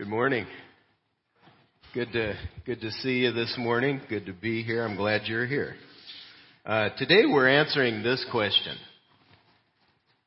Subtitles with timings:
[0.00, 0.46] Good morning.
[1.92, 4.00] Good to good to see you this morning.
[4.08, 4.82] Good to be here.
[4.82, 5.74] I'm glad you're here.
[6.64, 8.78] Uh, today we're answering this question: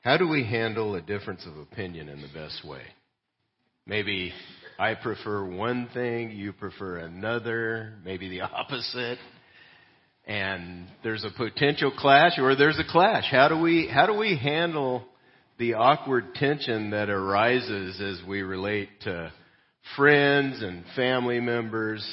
[0.04, 2.84] How do we handle a difference of opinion in the best way?
[3.88, 4.32] Maybe
[4.78, 9.18] I prefer one thing, you prefer another, maybe the opposite,
[10.28, 13.26] and there's a potential clash, or there's a clash.
[13.32, 15.04] How do we how do we handle
[15.58, 19.34] the awkward tension that arises as we relate to
[19.96, 22.06] friends and family members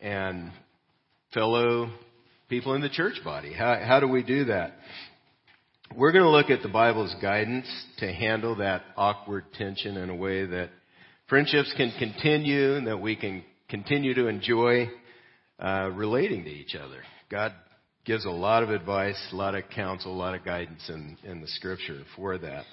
[0.00, 0.50] and
[1.32, 1.90] fellow
[2.48, 3.52] people in the church body.
[3.52, 4.72] How, how do we do that?
[5.94, 7.66] We're going to look at the Bible's guidance
[7.98, 10.70] to handle that awkward tension in a way that
[11.28, 14.88] friendships can continue and that we can continue to enjoy
[15.58, 17.02] uh, relating to each other.
[17.30, 17.52] God
[18.04, 21.40] gives a lot of advice, a lot of counsel, a lot of guidance in, in
[21.40, 22.64] the scripture for that.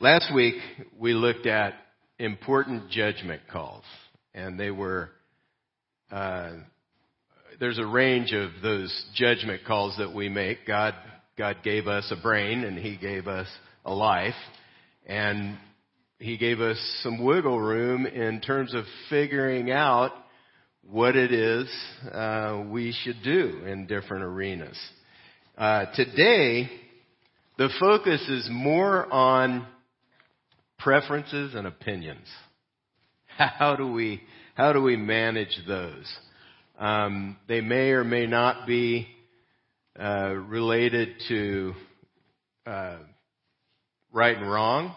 [0.00, 0.54] Last week,
[0.98, 1.74] we looked at
[2.18, 3.84] important judgment calls,
[4.34, 5.10] and they were,
[6.10, 6.52] uh,
[7.58, 10.66] there's a range of those judgment calls that we make.
[10.66, 10.94] God,
[11.36, 13.48] God gave us a brain and He gave us
[13.84, 14.34] a life,
[15.06, 15.58] and
[16.18, 20.12] He gave us some wiggle room in terms of figuring out
[20.88, 21.68] what it is
[22.12, 24.78] uh, we should do in different arenas.
[25.56, 26.68] Uh, today,
[27.56, 29.66] the focus is more on
[30.78, 32.26] preferences and opinions.
[33.36, 34.22] How do we
[34.54, 36.12] how do we manage those?
[36.78, 39.08] Um, they may or may not be
[39.98, 41.72] uh, related to
[42.66, 42.98] uh,
[44.12, 44.94] right and wrong.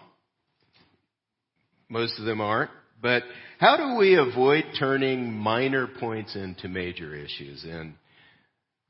[1.89, 2.71] Most of them aren't.
[3.01, 3.23] But
[3.59, 7.95] how do we avoid turning minor points into major issues in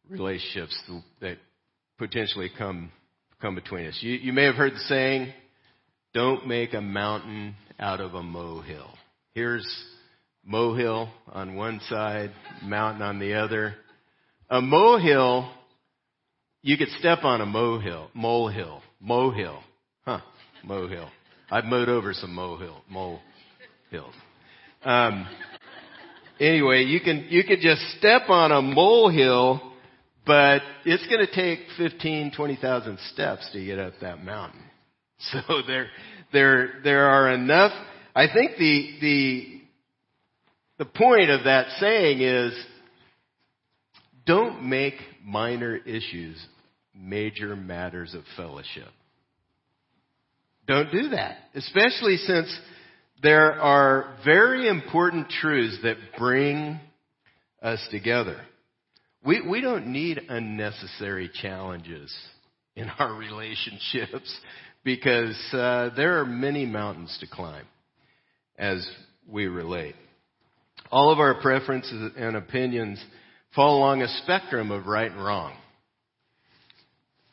[0.10, 0.78] relationships
[1.20, 1.38] that
[1.98, 2.92] potentially come
[3.42, 3.98] come between us?
[4.02, 5.34] You, you may have heard the saying,
[6.18, 8.90] "Don't make a mountain out of a molehill."
[9.36, 9.68] Here's
[10.44, 12.32] molehill on one side,
[12.64, 13.76] mountain on the other.
[14.50, 15.48] A molehill,
[16.64, 19.62] you could step on a molehill, molehill, molehill,
[20.06, 20.22] huh?
[20.64, 21.08] Molehill.
[21.52, 23.20] I've mowed over some molehill, mole
[23.92, 24.16] hills.
[24.84, 25.28] Um,
[26.40, 29.62] anyway, you can you could just step on a molehill,
[30.26, 34.64] but it's going to take 15, 20,000 steps to get up that mountain.
[35.32, 35.88] So there
[36.34, 37.72] there there are enough.
[38.16, 39.62] I think the the
[40.80, 42.54] the point of that saying is
[44.26, 46.44] don't make minor issues
[46.94, 48.90] major matters of fellowship.
[50.68, 52.54] Don't do that, especially since
[53.24, 56.80] there are very important truths that bring
[57.62, 58.42] us together.
[59.26, 62.14] We, we don't need unnecessary challenges
[62.76, 64.36] in our relationships
[64.84, 67.66] because uh, there are many mountains to climb
[68.58, 68.88] as
[69.28, 69.96] we relate.
[70.92, 73.04] All of our preferences and opinions
[73.54, 75.58] fall along a spectrum of right and wrong.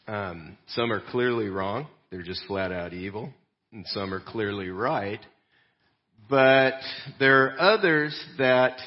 [0.06, 3.32] Um, some are clearly wrong, they're just flat out evil,
[3.72, 5.20] and some are clearly right,
[6.28, 6.74] but
[7.18, 8.78] there are others that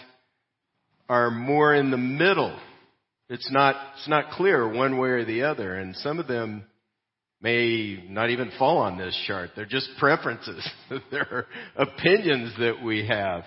[1.10, 2.58] are more in the middle.
[3.30, 6.64] It's not, it's not clear one way or the other, and some of them
[7.42, 9.52] may not even fall on this chart.
[9.56, 10.68] They're just preferences.
[11.12, 13.44] They're opinions that we have.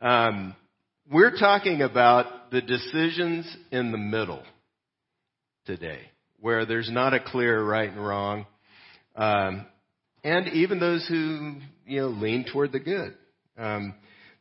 [0.00, 0.54] Um,
[1.10, 4.42] we're talking about the decisions in the middle
[5.66, 6.00] today,
[6.40, 8.46] where there's not a clear right and wrong.
[9.16, 9.66] Um,
[10.24, 11.56] and even those who
[11.86, 13.14] you know lean toward the good.
[13.56, 13.94] Um,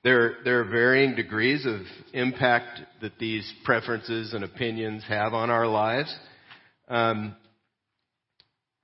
[0.03, 1.81] there, there are varying degrees of
[2.13, 6.15] impact that these preferences and opinions have on our lives,
[6.87, 7.35] um,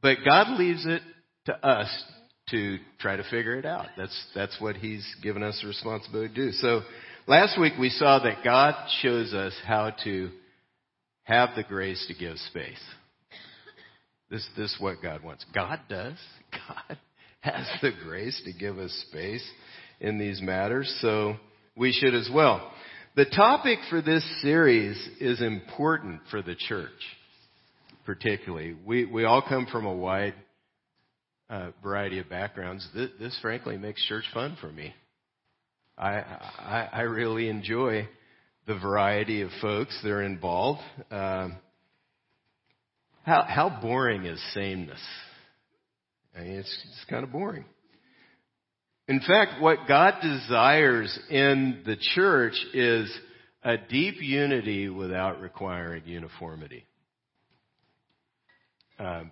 [0.03, 1.01] but God leaves it
[1.45, 1.89] to us
[2.49, 3.87] to try to figure it out.
[3.97, 6.51] That's that's what He's given us the responsibility to do.
[6.51, 6.81] So
[7.25, 10.29] last week we saw that God shows us how to
[11.23, 12.81] have the grace to give space.
[14.29, 15.45] This, this is what God wants.
[15.53, 16.17] God does.
[16.51, 16.97] God
[17.41, 19.47] has the grace to give us space
[19.99, 21.35] in these matters, so
[21.75, 22.71] we should as well.
[23.15, 26.89] The topic for this series is important for the church,
[28.05, 28.75] particularly.
[28.85, 30.35] We, we all come from a wide
[31.49, 32.87] uh, variety of backgrounds.
[32.93, 34.93] This, this, frankly, makes church fun for me.
[35.97, 38.07] I, I, I really enjoy
[38.65, 40.81] the variety of folks that are involved.
[41.11, 41.57] Um,
[43.23, 45.01] how, how boring is sameness?
[46.35, 47.65] I mean, it's, it's kind of boring.
[49.07, 53.11] In fact, what God desires in the church is
[53.63, 56.85] a deep unity without requiring uniformity.
[58.99, 59.31] Um,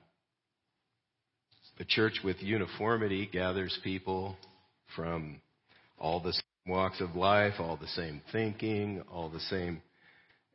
[1.79, 4.35] a church with uniformity gathers people
[4.95, 5.41] from
[5.97, 6.33] all the
[6.67, 9.81] walks of life, all the same thinking, all the same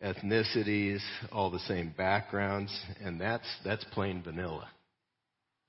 [0.04, 1.00] ethnicities,
[1.32, 4.68] all the same backgrounds, and that's that's plain vanilla,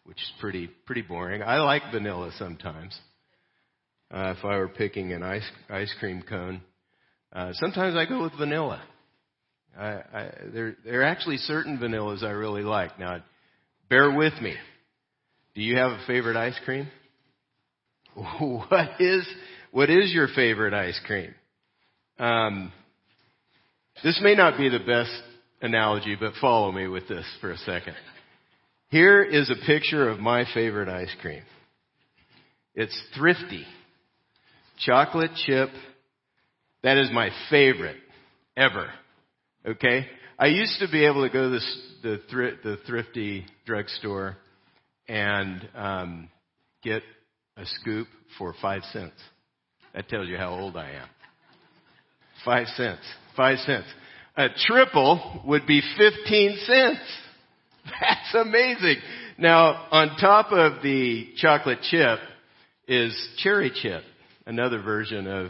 [0.03, 1.41] which is pretty pretty boring.
[1.41, 2.97] I like vanilla sometimes.
[4.09, 6.61] Uh, if I were picking an ice ice cream cone,
[7.33, 8.81] uh, sometimes I go with vanilla.
[9.77, 12.99] I, I, there there are actually certain vanillas I really like.
[12.99, 13.23] Now,
[13.89, 14.55] bear with me.
[15.55, 16.87] Do you have a favorite ice cream?
[18.39, 19.27] What is
[19.71, 21.35] what is your favorite ice cream?
[22.17, 22.71] Um,
[24.03, 25.11] this may not be the best
[25.61, 27.95] analogy, but follow me with this for a second.
[28.89, 31.43] Here is a picture of my favorite ice cream.
[32.73, 33.65] It's thrifty.
[34.79, 35.69] Chocolate chip.
[36.83, 37.97] That is my favorite
[38.55, 38.89] ever.
[39.67, 40.05] Okay?
[40.39, 44.37] I used to be able to go to this, the, thr- the thrifty drugstore
[45.07, 46.29] and um,
[46.83, 47.03] get
[47.57, 49.15] a scoop for five cents.
[49.93, 51.07] That tells you how old I am.
[52.45, 53.01] Five cents.
[53.35, 53.87] Five cents.
[54.37, 56.99] A triple would be 15 cents.
[57.99, 58.97] That's amazing.
[59.37, 62.19] Now, on top of the chocolate chip
[62.87, 64.03] is cherry chip,
[64.45, 65.49] another version of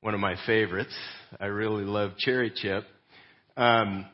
[0.00, 0.96] one of my favorites.
[1.38, 2.84] I really love cherry chip.
[3.60, 4.06] Um,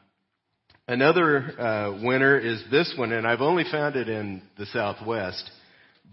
[0.88, 5.48] another uh, winner is this one, and I've only found it in the Southwest.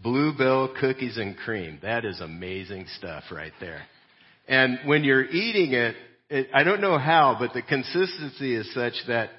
[0.03, 1.79] Blue Bell cookies and cream.
[1.81, 3.81] That is amazing stuff right there.
[4.47, 5.95] And when you're eating it,
[6.29, 9.31] it, I don't know how, but the consistency is such that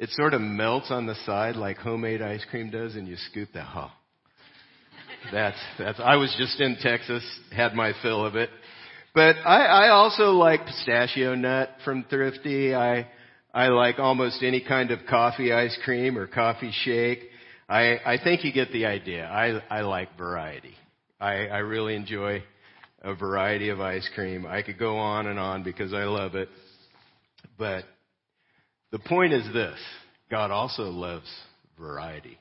[0.00, 3.50] it sort of melts on the side like homemade ice cream does, and you scoop
[3.54, 3.68] that.
[3.72, 3.92] Oh,
[5.30, 6.00] that's that's.
[6.00, 7.22] I was just in Texas,
[7.54, 8.50] had my fill of it,
[9.14, 12.74] but I, I also like pistachio nut from Thrifty.
[12.74, 13.06] I
[13.52, 17.20] I like almost any kind of coffee ice cream or coffee shake.
[17.68, 19.26] I, I think you get the idea.
[19.26, 20.74] I, I like variety.
[21.20, 22.42] I, I really enjoy
[23.02, 24.46] a variety of ice cream.
[24.46, 26.48] I could go on and on because I love it.
[27.56, 27.84] But
[28.92, 29.78] the point is this
[30.30, 31.28] God also loves
[31.78, 32.38] variety.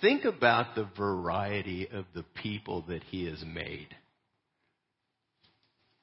[0.00, 3.88] Think about the variety of the people that He has made.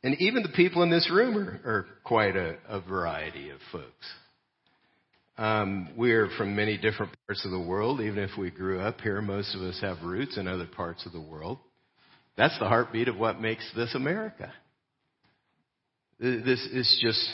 [0.03, 4.05] And even the people in this room are, are quite a, a variety of folks.
[5.37, 8.01] Um, we're from many different parts of the world.
[8.01, 11.11] Even if we grew up here, most of us have roots in other parts of
[11.11, 11.57] the world.
[12.37, 14.51] That's the heartbeat of what makes this America.
[16.19, 17.27] This is just,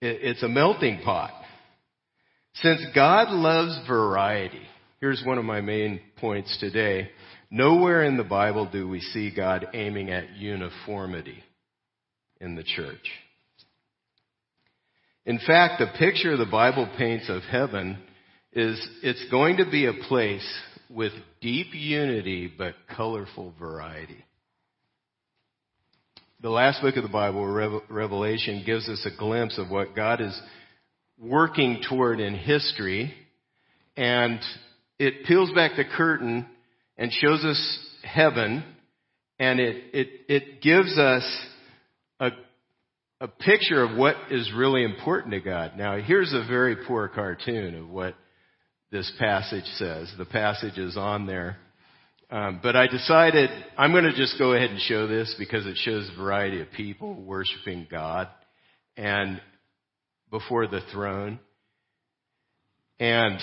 [0.00, 1.32] it's a melting pot.
[2.54, 4.62] Since God loves variety,
[5.00, 7.10] here's one of my main points today.
[7.54, 11.44] Nowhere in the Bible do we see God aiming at uniformity
[12.40, 13.10] in the church.
[15.26, 17.98] In fact, the picture the Bible paints of heaven
[18.54, 20.48] is it's going to be a place
[20.88, 21.12] with
[21.42, 24.24] deep unity but colorful variety.
[26.40, 27.46] The last book of the Bible,
[27.90, 30.40] Revelation, gives us a glimpse of what God is
[31.20, 33.12] working toward in history,
[33.94, 34.40] and
[34.98, 36.46] it peels back the curtain
[36.96, 38.64] and shows us heaven,
[39.38, 41.24] and it, it, it gives us
[42.20, 42.30] a
[43.22, 45.76] a picture of what is really important to God.
[45.76, 48.16] Now, here's a very poor cartoon of what
[48.90, 50.12] this passage says.
[50.18, 51.56] The passage is on there.
[52.32, 53.48] Um, but I decided
[53.78, 56.72] I'm going to just go ahead and show this because it shows a variety of
[56.72, 58.28] people worshiping God
[58.96, 59.40] and
[60.28, 61.38] before the throne.
[63.02, 63.40] And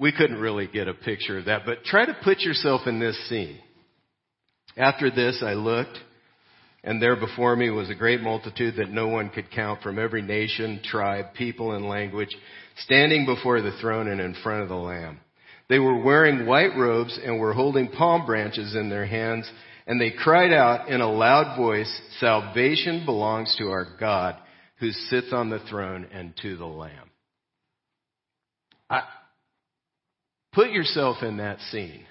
[0.00, 3.28] we couldn't really get a picture of that, but try to put yourself in this
[3.28, 3.58] scene.
[4.74, 5.98] After this, I looked
[6.82, 10.22] and there before me was a great multitude that no one could count from every
[10.22, 12.34] nation, tribe, people, and language,
[12.78, 15.20] standing before the throne and in front of the Lamb.
[15.68, 19.46] They were wearing white robes and were holding palm branches in their hands,
[19.86, 24.36] and they cried out in a loud voice, Salvation belongs to our God
[24.78, 27.10] who sits on the throne and to the Lamb.
[28.92, 29.02] I,
[30.52, 32.04] put yourself in that scene.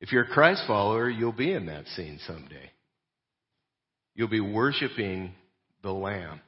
[0.00, 2.70] If you're a Christ follower, you'll be in that scene someday.
[4.14, 5.32] You'll be worshiping
[5.82, 6.40] the Lamb.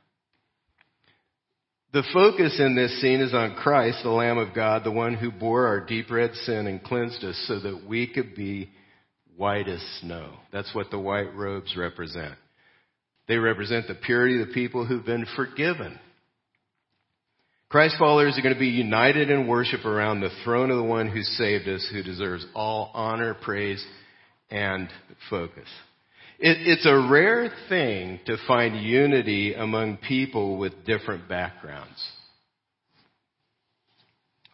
[1.92, 5.30] The focus in this scene is on Christ, the Lamb of God, the one who
[5.30, 8.70] bore our deep red sin and cleansed us so that we could be
[9.36, 10.34] white as snow.
[10.52, 12.34] That's what the white robes represent.
[13.26, 15.98] They represent the purity of the people who've been forgiven.
[17.70, 21.06] Christ followers are going to be united in worship around the throne of the one
[21.06, 23.84] who saved us, who deserves all honor, praise,
[24.50, 24.88] and
[25.28, 25.68] focus.
[26.38, 32.02] It, it's a rare thing to find unity among people with different backgrounds.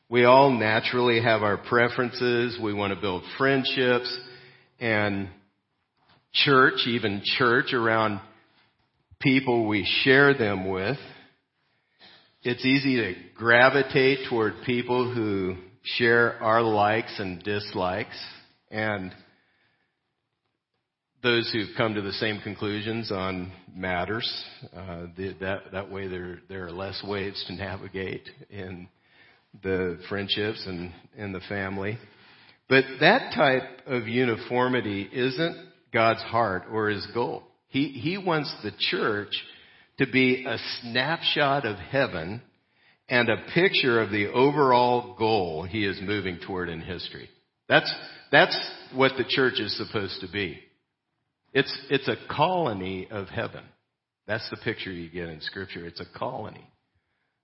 [0.08, 2.58] We all naturally have our preferences.
[2.60, 4.18] We want to build friendships.
[4.80, 5.28] And
[6.32, 8.20] church, even church, around
[9.20, 10.98] people we share them with.
[12.46, 18.22] It's easy to gravitate toward people who share our likes and dislikes
[18.70, 19.14] and
[21.22, 24.30] those who've come to the same conclusions on matters.
[24.76, 28.88] Uh, the, that that way, there there are less waves to navigate in
[29.62, 31.96] the friendships and in the family.
[32.68, 35.56] But that type of uniformity isn't
[35.94, 37.44] God's heart or His goal.
[37.68, 39.32] He He wants the church
[39.98, 42.42] to be a snapshot of heaven
[43.08, 47.28] and a picture of the overall goal He is moving toward in history.
[47.68, 47.92] That's
[48.30, 50.58] that's what the church is supposed to be.
[51.52, 53.62] It's, it's a colony of heaven.
[54.26, 55.86] That's the picture you get in Scripture.
[55.86, 56.68] It's a colony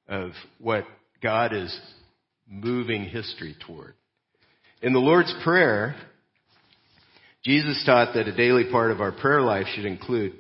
[0.09, 0.85] of what
[1.23, 1.78] God is
[2.49, 3.95] moving history toward.
[4.83, 5.95] In the Lord's Prayer,
[7.45, 10.33] Jesus taught that a daily part of our prayer life should include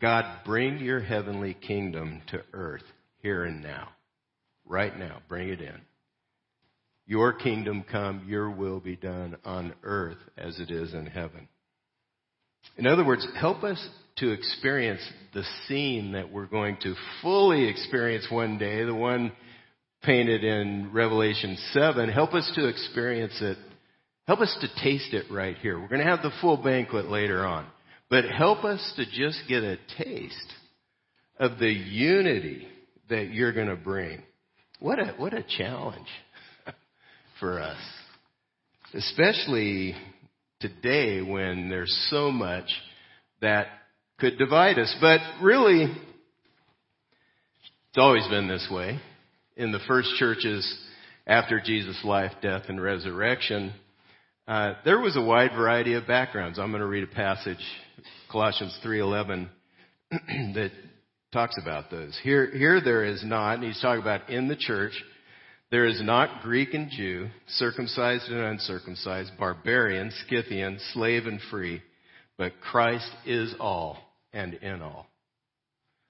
[0.00, 2.84] God, bring your heavenly kingdom to earth
[3.20, 3.88] here and now.
[4.64, 5.80] Right now, bring it in.
[7.06, 11.48] Your kingdom come, your will be done on earth as it is in heaven.
[12.76, 15.00] In other words, help us to experience
[15.32, 19.32] the scene that we're going to fully experience one day, the one
[20.02, 22.08] painted in Revelation 7.
[22.08, 23.58] Help us to experience it.
[24.26, 25.80] Help us to taste it right here.
[25.80, 27.66] We're going to have the full banquet later on.
[28.10, 30.52] But help us to just get a taste
[31.38, 32.66] of the unity
[33.10, 34.22] that you're going to bring.
[34.80, 36.08] What a, what a challenge
[37.40, 37.78] for us.
[38.94, 39.94] Especially
[40.60, 42.64] today when there's so much
[43.40, 43.66] that
[44.18, 44.94] could divide us.
[45.00, 48.98] But really, it's always been this way.
[49.56, 50.78] In the first churches
[51.26, 53.72] after Jesus' life, death, and resurrection,
[54.46, 56.58] uh, there was a wide variety of backgrounds.
[56.58, 57.58] I'm going to read a passage,
[58.30, 59.48] Colossians 3:11,
[60.10, 60.70] that
[61.32, 62.18] talks about those.
[62.22, 64.92] Here, here there is not, and he's talking about in the church
[65.70, 71.82] there is not Greek and Jew, circumcised and uncircumcised, barbarian, Scythian, slave and free,
[72.38, 73.98] but Christ is all
[74.32, 75.06] and in all.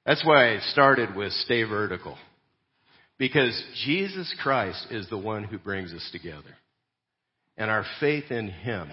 [0.07, 2.17] That's why I started with stay vertical.
[3.19, 6.57] Because Jesus Christ is the one who brings us together.
[7.57, 8.89] And our faith in Him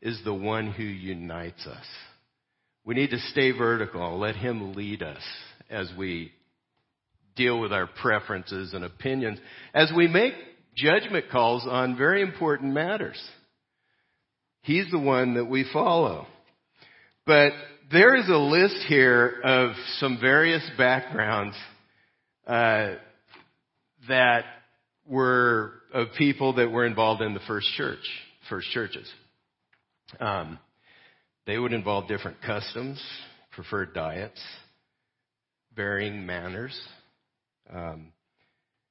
[0.00, 1.84] is the one who unites us.
[2.88, 4.18] We need to stay vertical.
[4.18, 5.20] Let Him lead us
[5.68, 6.32] as we
[7.36, 9.38] deal with our preferences and opinions
[9.74, 10.32] as we make
[10.74, 13.22] judgment calls on very important matters.
[14.62, 16.28] He's the one that we follow.
[17.26, 17.52] But
[17.92, 21.56] there is a list here of some various backgrounds
[22.46, 22.92] uh,
[24.08, 24.44] that
[25.06, 28.00] were of people that were involved in the first church,
[28.48, 29.12] first churches.
[30.18, 30.58] Um,
[31.48, 33.02] they would involve different customs,
[33.52, 34.38] preferred diets,
[35.74, 36.78] varying manners,
[37.72, 38.12] um,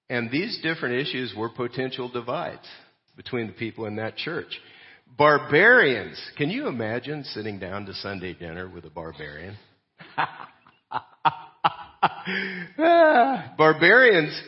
[0.09, 2.65] and these different issues were potential divides
[3.15, 4.59] between the people in that church.
[5.17, 6.19] Barbarians.
[6.35, 9.55] Can you imagine sitting down to Sunday dinner with a barbarian?
[13.55, 14.41] barbarians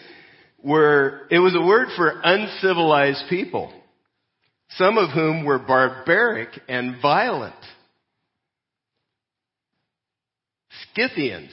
[0.63, 3.71] were, it was a word for uncivilized people,
[4.69, 7.53] some of whom were barbaric and violent.
[10.95, 11.51] Scythians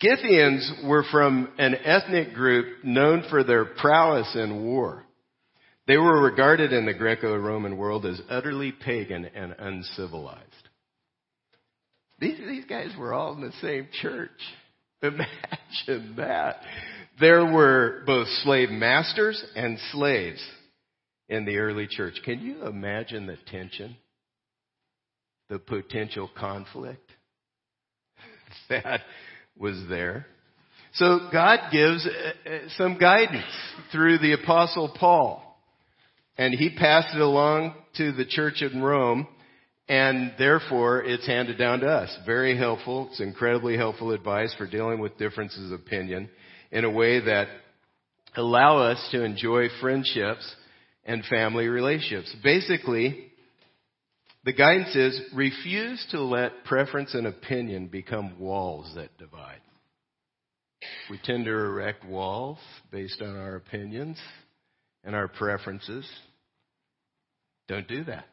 [0.00, 5.04] Scythians were from an ethnic group known for their prowess in war.
[5.86, 10.68] They were regarded in the Greco-Roman world as utterly pagan and uncivilized.
[12.18, 14.30] These, these guys were all in the same church.
[15.02, 16.60] Imagine that.
[17.20, 20.42] There were both slave masters and slaves
[21.28, 22.14] in the early church.
[22.24, 23.96] Can you imagine the tension?
[25.50, 27.10] The potential conflict
[28.68, 29.00] that
[29.58, 30.26] was there.
[30.94, 33.44] So God gives uh, uh, some guidance
[33.90, 35.42] through the apostle Paul.
[36.36, 39.28] And he passed it along to the church in Rome
[39.88, 42.16] and therefore it's handed down to us.
[42.24, 43.08] Very helpful.
[43.10, 46.30] It's incredibly helpful advice for dealing with differences of opinion
[46.70, 47.48] in a way that
[48.36, 50.54] allow us to enjoy friendships
[51.04, 52.34] and family relationships.
[52.42, 53.30] Basically,
[54.44, 59.60] the guidance is refuse to let preference and opinion become walls that divide.
[61.10, 62.58] We tend to erect walls
[62.92, 64.18] based on our opinions
[65.02, 66.06] and our preferences.
[67.68, 68.26] Don't do that.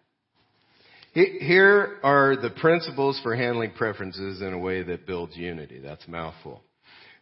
[1.13, 5.79] Here are the principles for handling preferences in a way that builds unity.
[5.79, 6.61] That's mouthful.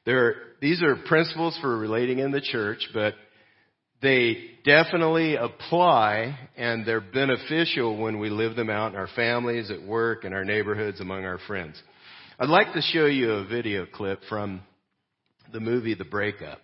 [0.05, 3.15] There, these are principles for relating in the church, but
[4.01, 9.81] they definitely apply and they're beneficial when we live them out in our families, at
[9.81, 11.81] work, in our neighborhoods, among our friends.
[12.39, 14.61] I'd like to show you a video clip from
[15.51, 16.59] the movie The Breakup.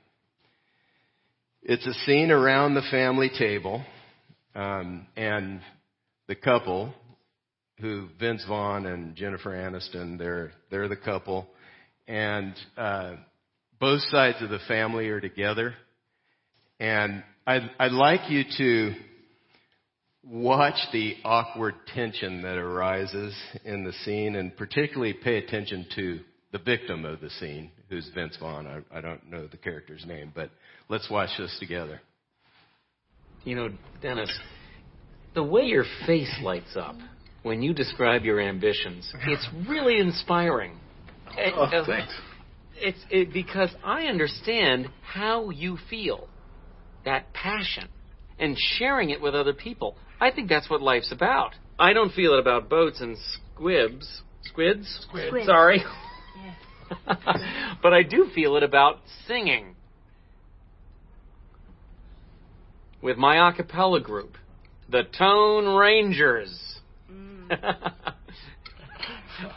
[1.64, 3.84] It's a scene around the family table,
[4.54, 5.60] um, and
[6.28, 6.94] the couple,
[7.82, 11.48] who Vince Vaughn and Jennifer Aniston, they're they're the couple,
[12.08, 13.16] and uh,
[13.80, 15.74] both sides of the family are together,
[16.80, 18.94] and I'd, I'd like you to
[20.24, 26.20] watch the awkward tension that arises in the scene, and particularly pay attention to
[26.52, 28.66] the victim of the scene, who's Vince Vaughn.
[28.66, 30.50] I, I don't know the character's name, but
[30.90, 32.02] let's watch this together.
[33.44, 33.70] You know,
[34.02, 34.32] Dennis,
[35.36, 36.96] the way your face lights up
[37.44, 40.80] when you describe your ambitions, it's really inspiring.
[41.38, 42.14] Oh, uh, thanks.
[42.78, 46.28] It's it, because I understand how you feel,
[47.06, 47.88] that passion,
[48.40, 49.96] and sharing it with other people.
[50.20, 51.52] I think that's what life's about.
[51.78, 53.18] I don't feel it about boats and
[53.54, 54.22] squibs.
[54.44, 55.06] Squids?
[55.08, 55.46] Squid.
[55.46, 55.84] Sorry.
[57.82, 59.76] but I do feel it about singing.
[63.02, 64.38] With my a cappella group,
[64.90, 66.80] the Tone Rangers.
[67.12, 67.50] Mm.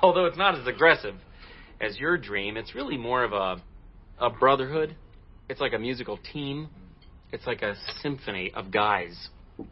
[0.03, 1.15] Although it's not as aggressive
[1.81, 3.63] as your dream, it's really more of a,
[4.19, 4.97] a brotherhood.
[5.49, 6.69] It's like a musical team.
[7.33, 9.29] It's like a symphony of guys.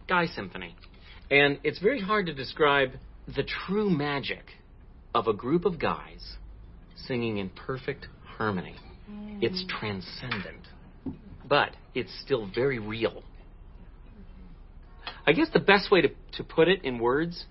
[0.09, 0.75] Guy symphony.
[1.31, 2.91] And it's very hard to describe
[3.35, 4.45] the true magic
[5.15, 6.37] of a group of guys
[7.07, 8.77] singing in perfect harmony.
[9.11, 9.39] Mm.
[9.43, 10.69] It's transcendent,
[11.49, 13.23] but it's still very real.
[15.27, 17.47] I guess the best way to, to put it in words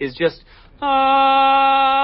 [0.00, 0.42] is just,
[0.80, 2.00] ah.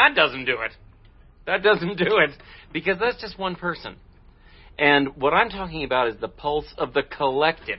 [0.00, 0.72] That doesn't do it.
[1.46, 2.30] That doesn't do it
[2.72, 3.96] because that's just one person.
[4.78, 7.78] And what I'm talking about is the pulse of the collective.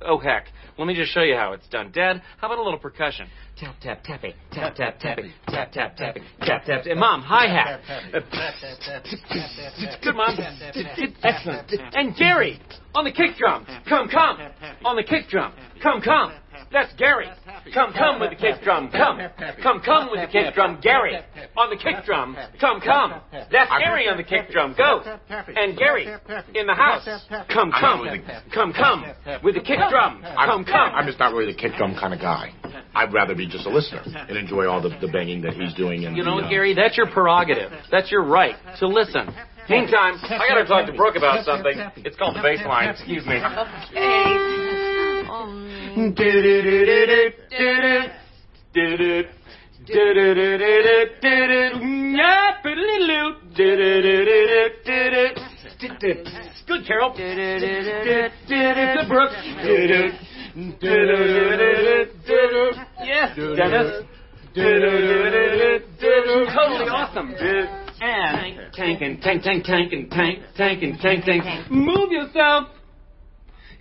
[0.00, 0.46] Oh heck,
[0.78, 1.90] let me just show you how it's done.
[1.92, 3.26] Dad, how about a little percussion?
[3.58, 6.86] Tap tap tapping, tap tap tapping, tap tap tapping, tap tap.
[6.86, 7.80] And mom, hi hat.
[10.02, 10.38] Good mom.
[11.24, 11.72] Excellent.
[11.94, 12.60] And Gary
[12.94, 13.66] on the kick drum.
[13.88, 14.38] Come come
[14.84, 15.52] on the kick drum.
[15.82, 16.32] Come come.
[16.72, 17.28] That's Gary.
[17.74, 18.90] Come, come with the kick drum.
[18.90, 19.18] Come.
[19.62, 20.80] Come, come with the kick drum.
[20.82, 21.16] Gary.
[21.56, 22.36] On the kick drum.
[22.60, 23.20] Come, come.
[23.32, 24.74] That's Gary on the kick drum.
[24.76, 25.02] Go.
[25.28, 26.06] And Gary
[26.54, 27.08] in the house.
[27.52, 28.06] Come, come.
[28.52, 29.04] Come, come
[29.42, 30.22] with the kick drum.
[30.22, 30.92] Come, come.
[30.94, 32.52] I'm just not really the kick drum kind of guy.
[32.94, 36.04] I'd rather be just a listener and enjoy all the, the banging that he's doing.
[36.04, 37.70] And you know, the, uh, Gary, that's your prerogative.
[37.90, 39.28] That's your right to listen.
[39.68, 41.74] Meantime, I gotta talk to Brooke about something.
[41.96, 42.88] It's called the bass line.
[42.88, 43.38] Excuse me.
[56.66, 57.14] Good, Carol.
[57.16, 59.32] Good, Brooke.
[63.04, 64.04] Yeah, Dennis.
[66.54, 67.34] Totally awesome.
[68.00, 71.44] And tank and tank, tank, tank, and tank, tank, and tank, tank.
[71.70, 72.68] Move yourself.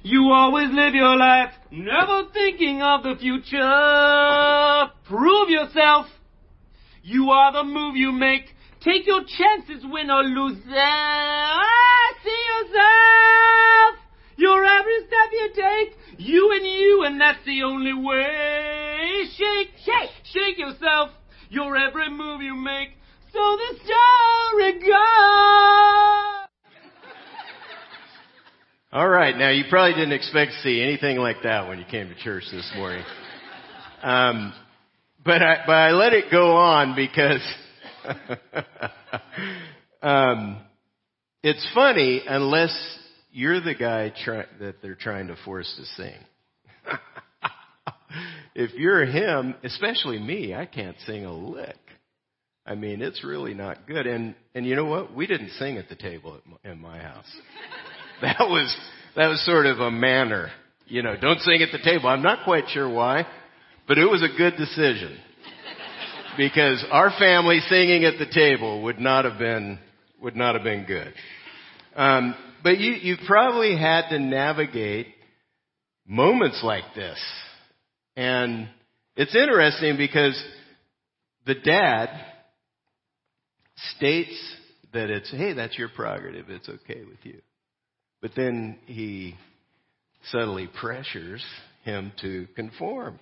[0.10, 4.94] You always live your life never thinking of the future.
[5.04, 6.06] Prove yourself.
[7.04, 8.46] You are the move you make.
[8.80, 10.60] Take your chances, win or lose.
[10.70, 14.00] Ah, see yourself.
[14.38, 19.26] Your every step you take, you and you, and that's the only way.
[19.36, 21.10] Shake, shake, shake yourself.
[21.50, 22.92] Your every move you make,
[23.34, 26.47] so the story goes.
[28.98, 32.10] All right, now you probably didn't expect to see anything like that when you came
[32.10, 33.06] to church this morning.
[34.02, 34.52] Um,
[35.24, 37.48] but I, but I let it go on because
[40.02, 40.58] um,
[41.44, 42.76] it's funny unless
[43.32, 46.18] you're the guy try, that they're trying to force to sing.
[48.56, 51.78] if you're him, especially me, I can't sing a lick.
[52.66, 54.08] I mean, it's really not good.
[54.08, 55.14] And and you know what?
[55.14, 57.32] We didn't sing at the table in my house.
[58.22, 58.76] that was
[59.16, 60.50] that was sort of a manner.
[60.88, 62.08] You know, don't sing at the table.
[62.08, 63.28] I'm not quite sure why,
[63.88, 65.18] but it was a good decision.
[66.38, 69.80] because our family singing at the table would not have been
[70.22, 71.14] would not have been good.
[71.96, 75.08] Um, but you you probably had to navigate
[76.08, 77.20] moments like this,
[78.16, 78.68] and
[79.16, 80.42] it's interesting because
[81.46, 82.10] the dad
[83.96, 84.56] states
[84.94, 87.40] that it's hey that's your prerogative it's okay with you
[88.22, 89.36] but then he
[90.32, 91.44] subtly pressures
[91.84, 93.20] him to conform.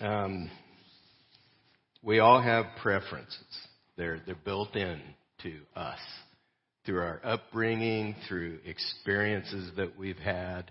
[0.00, 0.50] Um,
[2.02, 3.46] we all have preferences.
[3.96, 5.00] They're, they're built in
[5.42, 5.98] to us
[6.84, 10.70] through our upbringing, through experiences that we've had.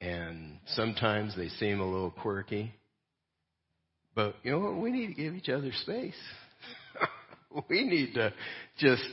[0.00, 2.72] And sometimes they seem a little quirky.
[4.14, 4.76] But you know what?
[4.80, 6.14] We need to give each other space.
[7.68, 8.32] we need to
[8.78, 9.04] just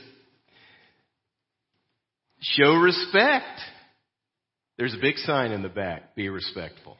[2.40, 3.60] show respect.
[4.76, 6.96] There's a big sign in the back be respectful.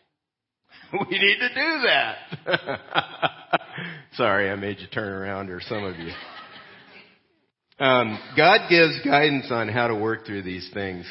[0.92, 2.80] we need to do that.
[4.14, 6.12] Sorry, I made you turn around, or some of you.
[7.78, 11.06] Um, God gives guidance on how to work through these things,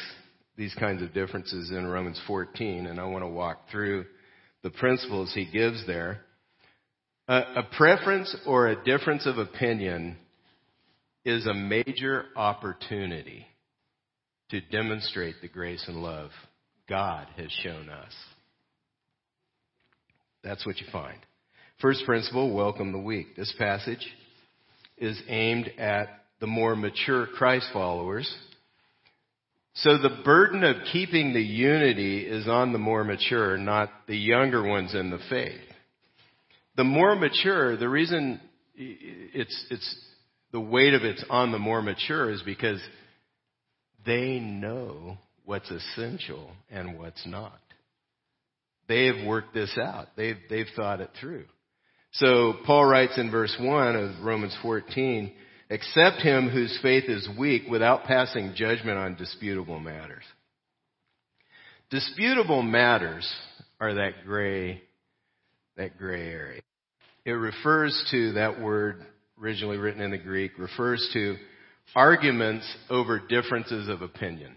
[0.56, 4.04] these kinds of differences in Romans 14, and I want to walk through
[4.62, 6.20] the principles He gives there.
[7.26, 10.16] A, a preference or a difference of opinion
[11.24, 13.46] is a major opportunity
[14.50, 16.30] to demonstrate the grace and love
[16.88, 18.12] God has shown us.
[20.42, 21.18] That's what you find.
[21.80, 23.36] First principle, welcome the weak.
[23.36, 24.04] This passage
[24.96, 26.08] is aimed at
[26.40, 28.32] the more mature Christ followers.
[29.74, 34.66] So the burden of keeping the unity is on the more mature, not the younger
[34.66, 35.60] ones in the faith.
[36.76, 38.40] The more mature, the reason
[38.76, 39.96] it's, it's,
[40.52, 42.80] the weight of it's on the more mature is because
[44.08, 47.60] they know what's essential and what's not.
[48.88, 50.08] They have worked this out.
[50.16, 51.44] They've, they've thought it through.
[52.12, 55.30] So Paul writes in verse 1 of Romans 14,
[55.70, 60.24] accept him whose faith is weak without passing judgment on disputable matters.
[61.90, 63.30] Disputable matters
[63.78, 64.82] are that gray,
[65.76, 66.60] that gray area.
[67.26, 69.04] It refers to that word
[69.40, 71.36] originally written in the Greek refers to
[71.94, 74.56] arguments over differences of opinion.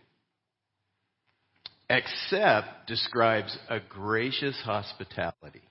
[1.89, 5.61] Accept describes a gracious hospitality.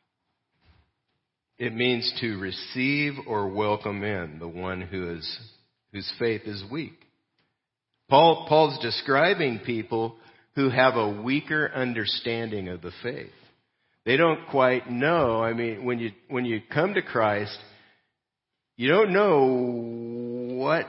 [1.59, 5.39] It means to receive or welcome in the one who is,
[5.93, 6.99] whose faith is weak.
[8.09, 10.17] Paul, Paul's describing people
[10.55, 13.31] who have a weaker understanding of the faith.
[14.05, 15.43] They don't quite know.
[15.43, 17.57] I mean, when you, when you come to Christ,
[18.77, 20.87] you don't know what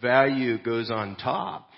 [0.00, 1.68] value goes on top.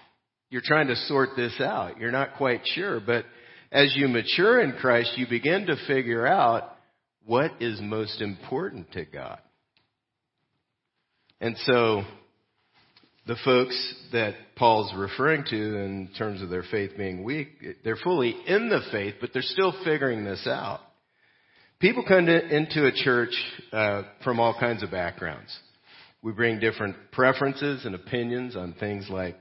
[0.51, 1.99] You're trying to sort this out.
[1.99, 3.01] You're not quite sure.
[3.01, 3.25] But
[3.71, 6.77] as you mature in Christ, you begin to figure out
[7.25, 9.39] what is most important to God.
[11.41, 12.03] And so,
[13.27, 17.49] the folks that Paul's referring to in terms of their faith being weak,
[17.85, 20.81] they're fully in the faith, but they're still figuring this out.
[21.79, 23.31] People come to, into a church
[23.73, 25.57] uh, from all kinds of backgrounds.
[26.23, 29.37] We bring different preferences and opinions on things like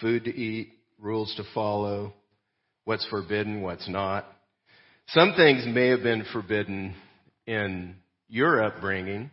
[0.00, 2.14] food to eat, rules to follow,
[2.84, 4.26] what's forbidden, what's not.
[5.08, 6.94] Some things may have been forbidden
[7.46, 7.96] in
[8.28, 9.30] your upbringing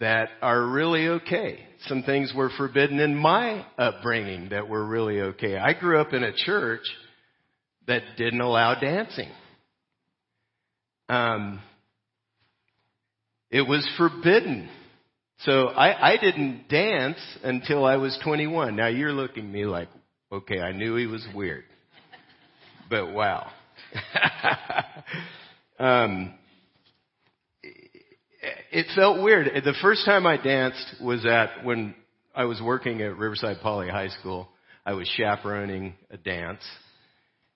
[0.00, 1.58] that are really okay.
[1.86, 5.56] Some things were forbidden in my upbringing that were really okay.
[5.56, 6.82] I grew up in a church
[7.86, 9.28] that didn't allow dancing.
[11.08, 11.60] Um,
[13.50, 14.68] it was forbidden
[15.40, 18.74] so I, I didn't dance until I was 21.
[18.74, 19.88] Now you're looking at me like,
[20.32, 21.64] okay, I knew he was weird.
[22.90, 23.50] But wow.
[25.78, 26.34] um,
[27.62, 29.46] it felt weird.
[29.64, 31.94] The first time I danced was at when
[32.34, 34.48] I was working at Riverside Poly High School.
[34.84, 36.62] I was chaperoning a dance,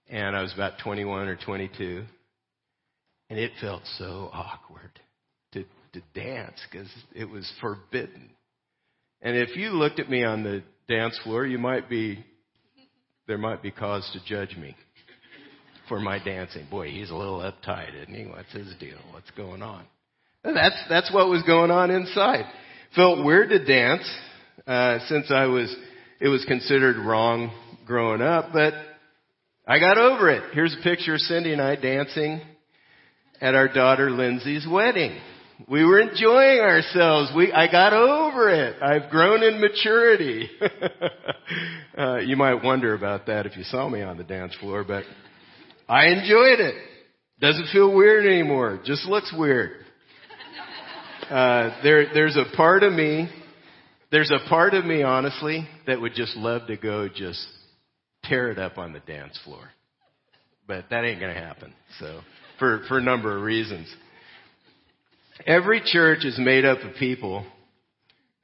[0.08, 2.04] and I was about 21 or 22,
[3.30, 5.00] and it felt so awkward
[5.92, 8.30] to dance because it was forbidden.
[9.20, 12.24] And if you looked at me on the dance floor, you might be,
[13.26, 14.76] there might be cause to judge me
[15.88, 16.66] for my dancing.
[16.70, 18.24] Boy, he's a little uptight, isn't he?
[18.26, 18.98] What's his deal?
[19.12, 19.84] What's going on?
[20.42, 22.44] That's, that's what was going on inside.
[22.96, 24.10] Felt weird to dance,
[24.66, 25.74] uh, since I was,
[26.20, 27.52] it was considered wrong
[27.86, 28.74] growing up, but
[29.66, 30.52] I got over it.
[30.52, 32.40] Here's a picture of Cindy and I dancing
[33.40, 35.18] at our daughter Lindsay's wedding.
[35.68, 37.30] We were enjoying ourselves.
[37.36, 38.82] We, I got over it.
[38.82, 40.48] I've grown in maturity.
[41.98, 45.04] uh, you might wonder about that if you saw me on the dance floor, but
[45.88, 46.74] I enjoyed it.
[47.40, 48.80] Doesn't feel weird anymore.
[48.84, 49.72] Just looks weird.
[51.28, 53.28] Uh, there, there's a part of me,
[54.10, 57.46] there's a part of me, honestly, that would just love to go just
[58.24, 59.70] tear it up on the dance floor.
[60.66, 61.72] But that ain't gonna happen.
[61.98, 62.20] So,
[62.58, 63.92] for, for a number of reasons.
[65.46, 67.46] Every church is made up of people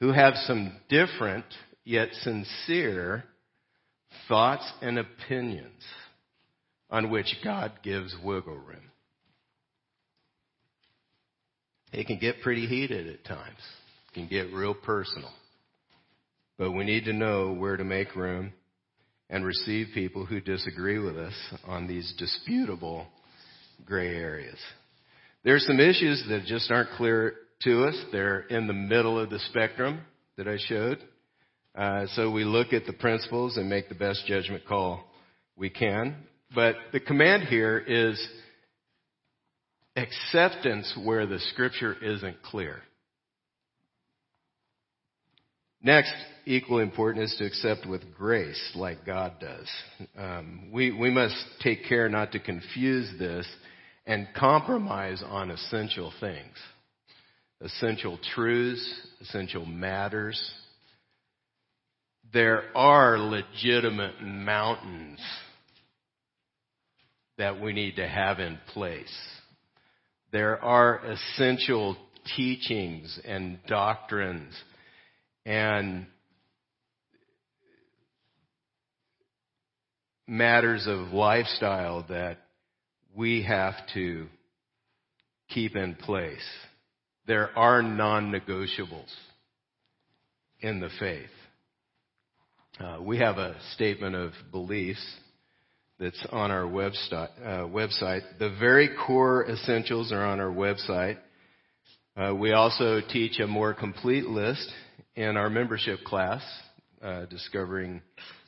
[0.01, 1.45] who have some different
[1.85, 3.25] yet sincere
[4.27, 5.83] thoughts and opinions
[6.91, 8.91] on which God gives wiggle room.
[11.93, 13.59] It can get pretty heated at times.
[14.11, 15.31] It can get real personal.
[16.59, 18.53] But we need to know where to make room
[19.31, 21.35] and receive people who disagree with us
[21.67, 23.07] on these disputable
[23.85, 24.59] gray areas.
[25.49, 27.33] There are some issues that just aren't clear
[27.63, 27.97] to us.
[28.13, 30.03] They're in the middle of the spectrum
[30.37, 30.99] that I showed.
[31.75, 35.03] Uh, so we look at the principles and make the best judgment call
[35.57, 36.17] we can.
[36.55, 38.23] But the command here is
[39.97, 42.83] acceptance where the scripture isn't clear.
[45.81, 46.13] Next,
[46.45, 49.71] equally important is to accept with grace like God does.
[50.15, 53.47] Um, we, we must take care not to confuse this
[54.09, 56.57] and compromise on essential things.
[57.61, 60.41] Essential truths, essential matters.
[62.33, 65.21] There are legitimate mountains
[67.37, 69.15] that we need to have in place.
[70.33, 71.97] There are essential
[72.35, 74.55] teachings and doctrines
[75.45, 76.07] and
[80.27, 82.39] matters of lifestyle that
[83.19, 84.29] we have to
[85.49, 86.49] keep in place.
[87.27, 89.13] There are non-negotiables
[90.61, 91.27] in the faith.
[92.79, 95.05] Uh, we have a statement of beliefs
[95.99, 97.31] that's on our website.
[97.43, 98.23] Uh, website.
[98.39, 101.19] The very core essentials are on our website.
[102.17, 104.71] Uh, we also teach a more complete list
[105.17, 106.43] in our membership class,
[107.03, 108.01] uh, Discovering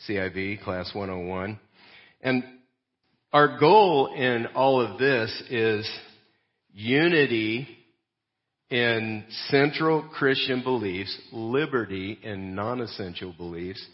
[0.08, 1.58] CIV, Class 101.
[2.20, 2.44] And
[3.32, 5.88] our goal in all of this is
[6.72, 7.68] unity
[8.70, 13.84] in central Christian beliefs, liberty in non-essential beliefs,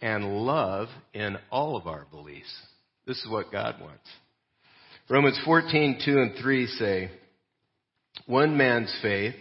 [0.00, 2.52] and love in all of our beliefs.
[3.06, 4.08] This is what God wants.
[5.08, 7.10] Romans 14, 2 and 3 say,
[8.26, 9.34] one man's faith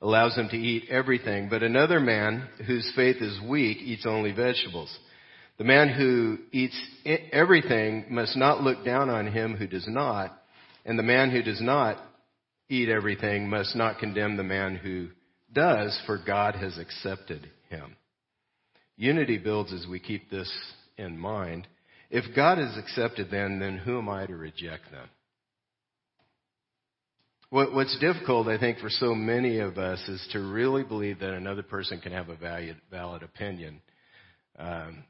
[0.00, 4.96] allows him to eat everything, but another man whose faith is weak eats only vegetables.
[5.62, 10.36] The man who eats everything must not look down on him who does not,
[10.84, 11.98] and the man who does not
[12.68, 15.10] eat everything must not condemn the man who
[15.52, 17.94] does, for God has accepted him.
[18.96, 20.52] Unity builds as we keep this
[20.98, 21.68] in mind.
[22.10, 25.08] If God has accepted them, then who am I to reject them?
[27.50, 31.62] what's difficult, I think, for so many of us is to really believe that another
[31.62, 32.36] person can have a
[32.90, 33.80] valid, opinion
[34.58, 35.04] um,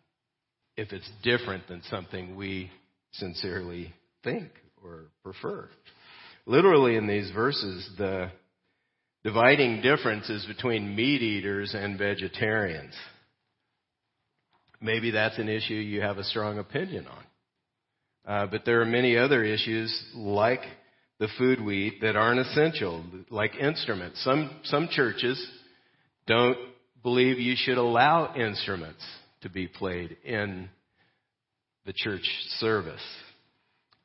[0.76, 2.70] if it's different than something we
[3.12, 3.92] sincerely
[4.24, 4.48] think
[4.82, 5.68] or prefer.
[6.46, 8.30] Literally, in these verses, the
[9.22, 12.94] dividing difference is between meat eaters and vegetarians.
[14.80, 17.24] Maybe that's an issue you have a strong opinion on.
[18.24, 20.60] Uh, but there are many other issues like
[21.18, 24.22] the food we eat that aren't essential, like instruments.
[24.24, 25.44] Some, some churches
[26.26, 26.58] don't
[27.02, 29.04] believe you should allow instruments
[29.42, 30.68] to be played in
[31.84, 32.24] the church
[32.58, 33.00] service.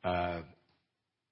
[0.04, 0.40] Uh,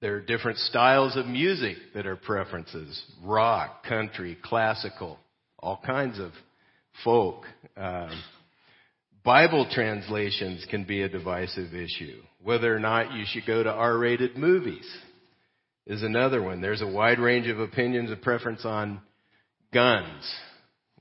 [0.01, 5.17] there are different styles of music that are preferences rock, country, classical,
[5.59, 6.31] all kinds of
[7.03, 7.45] folk.
[7.75, 8.21] Um,
[9.23, 12.21] Bible translations can be a divisive issue.
[12.41, 14.87] Whether or not you should go to R rated movies
[15.85, 16.61] is another one.
[16.61, 19.01] There's a wide range of opinions and preference on
[19.73, 20.23] guns,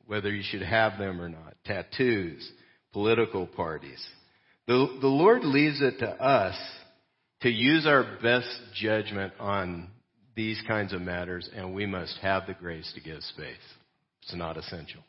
[0.06, 2.50] whether you should have them or not, tattoos,
[2.96, 4.02] political parties.
[4.66, 6.56] The, the Lord leaves it to us
[7.42, 9.88] to use our best judgment on
[10.34, 13.56] these kinds of matters, and we must have the grace to give space.
[14.22, 15.02] It's not essential.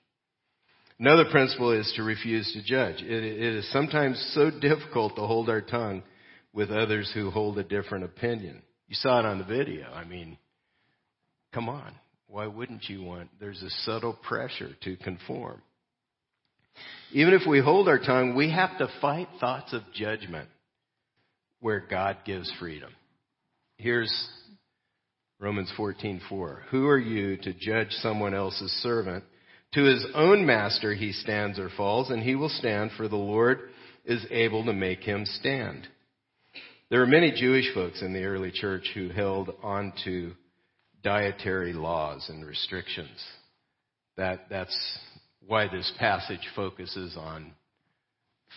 [0.99, 3.01] Another principle is to refuse to judge.
[3.01, 6.03] It, it is sometimes so difficult to hold our tongue
[6.51, 8.63] with others who hold a different opinion.
[8.89, 9.89] You saw it on the video.
[9.93, 10.37] I mean,
[11.53, 11.93] come on.
[12.27, 13.29] Why wouldn't you want?
[13.39, 15.61] There's a subtle pressure to conform.
[17.11, 20.49] Even if we hold our tongue, we have to fight thoughts of judgment
[21.59, 22.91] where God gives freedom.
[23.77, 24.11] Here's
[25.39, 26.63] Romans 14:4.
[26.69, 29.23] Who are you to judge someone else's servant?
[29.73, 33.69] To his own master he stands or falls, and he will stand, for the Lord
[34.05, 35.87] is able to make him stand.
[36.89, 40.33] There were many Jewish folks in the early church who held on to
[41.03, 43.23] dietary laws and restrictions.
[44.15, 44.75] That, that's
[45.47, 47.53] why this passage focuses on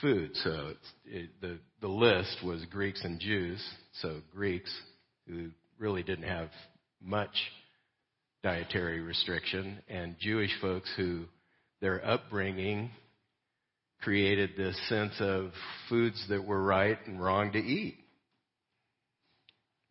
[0.01, 0.31] food.
[0.35, 0.75] So
[1.07, 3.65] it, the, the list was Greeks and Jews.
[4.03, 4.75] So Greeks
[5.29, 6.51] who really didn't have
[7.01, 7.35] much
[8.43, 11.25] dietary restriction and Jewish folks who
[11.81, 12.91] their upbringing
[14.03, 15.53] created this sense of
[15.89, 17.97] foods that were right and wrong to eat.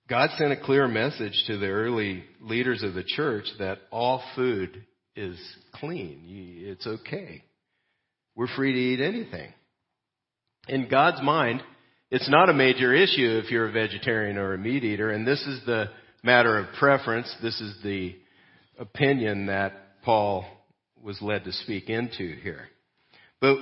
[0.10, 4.84] God sent a clear message to the early leaders of the church that all food
[5.15, 5.39] is
[5.76, 6.24] clean.
[6.65, 7.43] It's okay.
[8.36, 9.54] We're free to eat anything.
[10.67, 11.62] In God's mind,
[12.12, 15.41] it's not a major issue if you're a vegetarian or a meat eater, and this
[15.41, 15.89] is the
[16.24, 17.34] matter of preference.
[17.41, 18.15] This is the
[18.78, 20.45] opinion that Paul
[21.02, 22.67] was led to speak into here.
[23.41, 23.58] But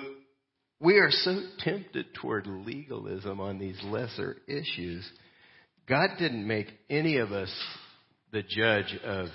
[0.79, 5.09] we are so tempted toward legalism on these lesser issues.
[5.87, 7.53] God didn't make any of us
[8.31, 9.27] the judge of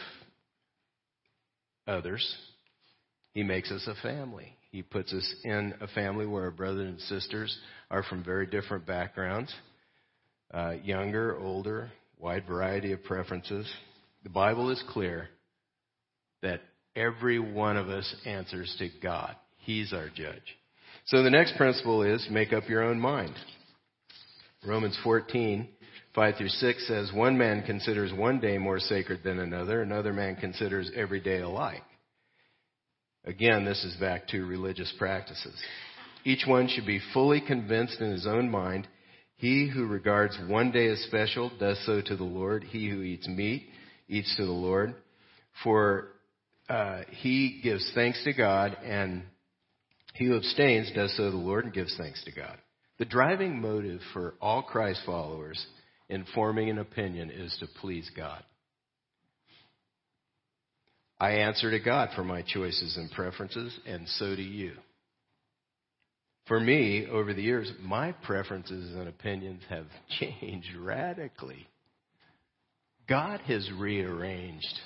[1.86, 2.36] others.
[3.34, 4.56] He makes us a family.
[4.70, 7.56] He puts us in a family where our brothers and sisters
[7.90, 9.52] are from very different backgrounds,
[10.52, 13.70] uh, younger, older, wide variety of preferences.
[14.22, 15.28] The Bible is clear
[16.42, 16.60] that
[16.94, 19.36] every one of us answers to God.
[19.58, 20.56] He's our judge.
[21.06, 23.34] So the next principle is make up your own mind.
[24.64, 25.68] Romans 14,
[26.14, 30.36] 5 through 6 says, One man considers one day more sacred than another, another man
[30.36, 31.82] considers every day alike.
[33.24, 35.54] Again, this is back to religious practices.
[36.24, 38.86] Each one should be fully convinced in his own mind.
[39.36, 42.64] He who regards one day as special does so to the Lord.
[42.64, 43.68] He who eats meat
[44.08, 44.94] eats to the Lord.
[45.64, 46.08] For
[46.68, 49.22] uh, he gives thanks to God, and
[50.14, 52.58] he who abstains does so to the Lord and gives thanks to God.
[52.98, 55.64] The driving motive for all Christ followers
[56.08, 58.42] in forming an opinion is to please God.
[61.18, 64.72] I answer to God for my choices and preferences, and so do you.
[66.48, 69.86] For me, over the years, my preferences and opinions have
[70.20, 71.68] changed radically.
[73.08, 74.80] God has rearranged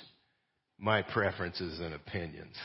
[0.77, 2.55] my preferences and opinions.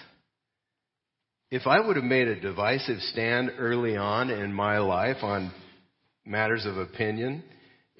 [1.50, 5.52] If I would have made a divisive stand early on in my life on
[6.24, 7.42] matters of opinion,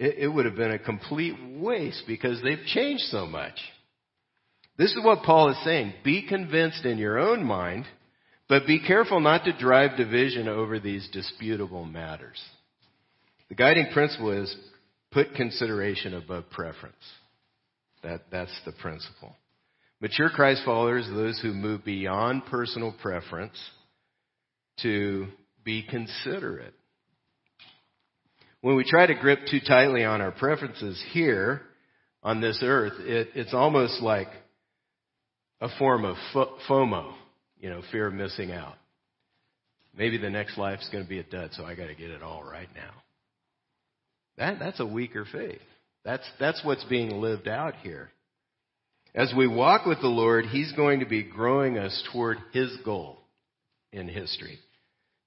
[0.02, 3.54] it, it would have been a complete waste because they've changed so much.
[4.76, 5.94] This is what Paul is saying.
[6.04, 7.84] Be convinced in your own mind,
[8.48, 12.42] but be careful not to drive division over these disputable matters.
[13.48, 14.54] The guiding principle is
[15.12, 16.96] put consideration above preference.
[18.02, 19.36] That, that's the principle.
[20.00, 23.56] Mature Christ followers are those who move beyond personal preference
[24.80, 25.28] to
[25.64, 26.74] be considerate.
[28.62, 31.62] When we try to grip too tightly on our preferences here
[32.22, 34.28] on this earth, it, it's almost like
[35.60, 37.12] a form of FOMO,
[37.58, 38.76] you know, fear of missing out.
[39.96, 42.22] Maybe the next life's going to be a dud, so I got to get it
[42.22, 42.92] all right now.
[44.38, 45.60] That, that's a weaker faith.
[46.04, 48.10] That's, that's what's being lived out here.
[49.12, 53.18] As we walk with the Lord, He's going to be growing us toward His goal
[53.92, 54.60] in history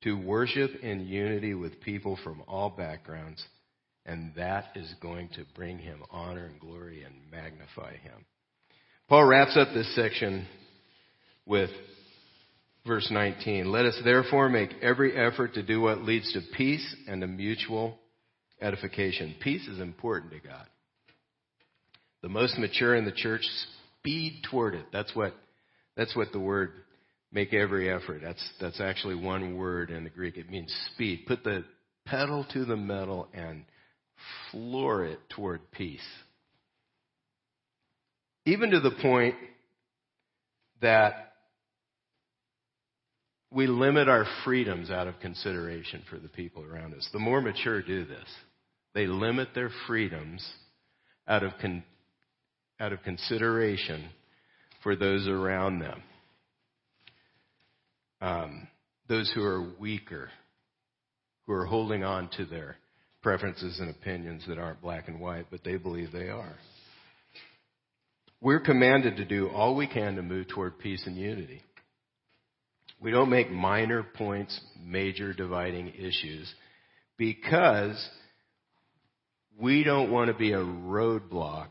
[0.06, 3.44] to worship in unity with people from all backgrounds,
[4.06, 8.26] and that is going to bring Him honor and glory and magnify Him.
[9.10, 10.48] Paul wraps up this section
[11.46, 11.72] with
[12.86, 13.72] verse 19.
[13.72, 17.98] Let us therefore make every effort to do what leads to peace and to mutual
[18.62, 19.36] edification.
[19.42, 20.68] Peace is important to God.
[22.22, 23.42] The most mature in the church
[24.00, 24.86] speed toward it.
[24.94, 25.34] That's what,
[25.98, 26.72] that's what the word
[27.32, 28.22] make every effort.
[28.24, 30.38] That's, that's actually one word in the Greek.
[30.38, 31.26] It means speed.
[31.28, 31.64] Put the
[32.06, 33.66] pedal to the metal and
[34.52, 36.00] floor it toward peace
[38.46, 39.36] even to the point
[40.82, 41.34] that
[43.52, 47.08] we limit our freedoms out of consideration for the people around us.
[47.12, 48.28] The more mature do this.
[48.94, 50.48] They limit their freedoms
[51.28, 51.84] out of, con-
[52.80, 54.10] out of consideration
[54.84, 56.02] for those around them.
[58.26, 58.68] Um,
[59.08, 60.32] those who are weaker,
[61.46, 62.76] who are holding on to their
[63.22, 66.56] preferences and opinions that aren't black and white, but they believe they are.
[68.42, 71.62] We're commanded to do all we can to move toward peace and unity.
[73.00, 76.52] We don't make minor points major dividing issues
[77.18, 78.10] because
[79.56, 81.70] we don't want to be a roadblock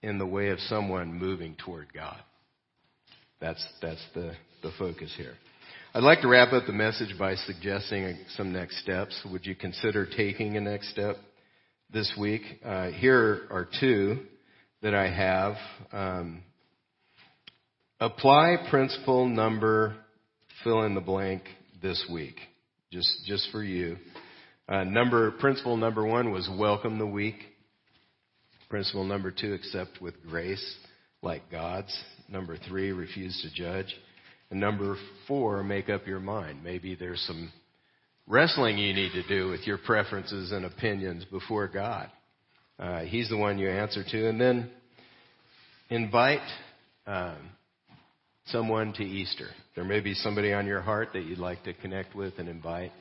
[0.00, 2.22] in the way of someone moving toward God.
[3.40, 5.34] That's, that's the, the focus here.
[5.96, 9.18] I'd like to wrap up the message by suggesting some next steps.
[9.32, 11.16] Would you consider taking a next step
[11.90, 12.42] this week?
[12.62, 14.18] Uh, here are two
[14.82, 15.54] that I have.
[15.92, 16.42] Um,
[17.98, 19.96] apply principle number
[20.62, 21.44] fill in the blank
[21.80, 22.36] this week,
[22.92, 23.96] just just for you.
[24.68, 27.36] Uh, number principle number one was welcome the weak.
[28.68, 30.76] Principle number two, accept with grace
[31.22, 31.98] like God's.
[32.28, 33.96] Number three, refuse to judge.
[34.50, 36.62] And number four, make up your mind.
[36.62, 37.50] Maybe there's some
[38.26, 42.10] wrestling you need to do with your preferences and opinions before God.
[42.78, 44.28] Uh, he's the one you answer to.
[44.28, 44.70] And then
[45.90, 46.46] invite
[47.06, 47.38] um,
[48.46, 49.48] someone to Easter.
[49.74, 52.92] There may be somebody on your heart that you'd like to connect with and invite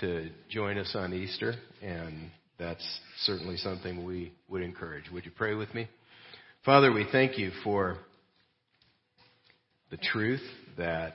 [0.00, 1.54] to join us on Easter.
[1.82, 2.84] And that's
[3.20, 5.10] certainly something we would encourage.
[5.12, 5.88] Would you pray with me?
[6.64, 7.98] Father, we thank you for
[9.90, 10.42] the truth
[10.76, 11.14] that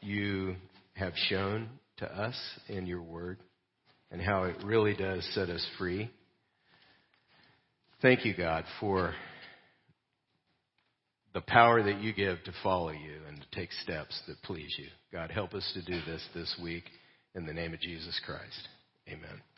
[0.00, 0.56] you
[0.94, 1.68] have shown
[1.98, 2.36] to us
[2.68, 3.38] in your word
[4.10, 6.10] and how it really does set us free.
[8.02, 9.14] Thank you, God, for
[11.32, 14.86] the power that you give to follow you and to take steps that please you.
[15.12, 16.84] God, help us to do this this week
[17.34, 18.68] in the name of Jesus Christ.
[19.08, 19.53] Amen.